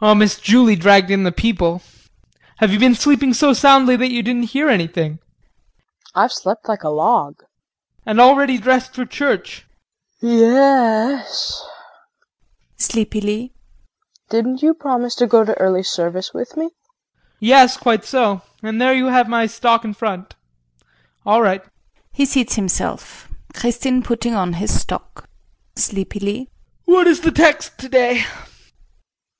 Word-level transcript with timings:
Oh, 0.00 0.16
Miss 0.16 0.40
Julie 0.40 0.74
dragged 0.74 1.08
in 1.08 1.22
the 1.22 1.30
people. 1.30 1.82
Have 2.56 2.72
you 2.72 2.80
been 2.80 2.96
sleeping 2.96 3.32
so 3.32 3.52
soundly 3.52 3.94
that 3.94 4.10
you 4.10 4.20
didn't 4.20 4.50
hear 4.50 4.68
anything? 4.68 5.18
KRISTIN. 5.18 6.10
I've 6.16 6.32
slept 6.32 6.68
like 6.68 6.82
a 6.82 6.88
log. 6.88 7.38
JEAN. 7.42 7.46
And 8.06 8.20
already 8.20 8.58
dressed 8.58 8.96
for 8.96 9.04
church! 9.06 9.64
KRISTIN. 10.18 10.36
Ye 10.36 10.58
es, 10.58 11.64
[Sleepily] 12.76 13.52
didn't 14.30 14.62
you 14.62 14.74
promise 14.74 15.14
to 15.14 15.28
go 15.28 15.44
to 15.44 15.56
early 15.60 15.84
service 15.84 16.34
with 16.34 16.56
me? 16.56 16.64
JEAN. 16.66 17.32
Yes, 17.38 17.76
quite 17.76 18.04
so, 18.04 18.42
and 18.64 18.82
there 18.82 18.92
you 18.94 19.06
have 19.14 19.28
my 19.28 19.46
stock 19.46 19.84
and 19.84 19.96
front. 19.96 20.34
All 21.24 21.40
right. 21.40 21.62
[He 22.10 22.24
seats 22.24 22.56
himself. 22.56 23.28
Kristin 23.54 24.02
putting 24.02 24.34
on 24.34 24.54
his 24.54 24.80
stock.] 24.80 25.28
JEAN 25.76 25.82
[Sleepily]. 25.82 26.48
What 26.84 27.06
is 27.06 27.20
the 27.20 27.30
text 27.30 27.78
today? 27.78 28.24